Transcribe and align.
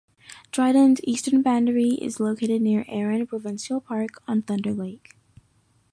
Dryden's 0.51 0.99
eastern 1.03 1.43
boundary 1.43 1.89
is 1.91 2.19
located 2.19 2.63
near 2.63 2.85
Aaron 2.87 3.27
Provincial 3.27 3.79
Park 3.79 4.23
on 4.27 4.41
Thunder 4.41 4.73
Lake. 4.73 5.13